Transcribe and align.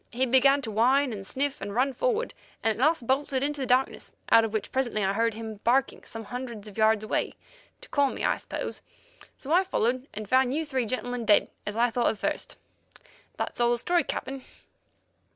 He 0.11 0.25
began 0.25 0.63
to 0.63 0.71
whine 0.71 1.13
and 1.13 1.27
sniff 1.27 1.61
and 1.61 1.75
run 1.75 1.93
forward, 1.93 2.33
and 2.63 2.71
at 2.71 2.83
last 2.83 3.05
bolted 3.05 3.43
into 3.43 3.61
the 3.61 3.67
darkness, 3.67 4.11
out 4.31 4.43
of 4.43 4.51
which 4.51 4.71
presently 4.71 5.03
I 5.03 5.13
heard 5.13 5.35
him 5.35 5.57
barking 5.57 6.03
some 6.05 6.23
hundreds 6.23 6.67
of 6.67 6.75
yards 6.75 7.03
away, 7.03 7.35
to 7.81 7.89
call 7.89 8.09
me, 8.09 8.25
I 8.25 8.37
suppose. 8.37 8.81
So 9.37 9.53
I 9.53 9.63
followed 9.63 10.07
and 10.11 10.27
found 10.27 10.55
you 10.55 10.65
three 10.65 10.87
gentlemen, 10.87 11.23
dead, 11.23 11.49
as 11.67 11.77
I 11.77 11.91
thought 11.91 12.09
at 12.09 12.17
first. 12.17 12.57
That's 13.37 13.61
all 13.61 13.69
the 13.69 13.77
story, 13.77 14.03
Captain." 14.03 14.41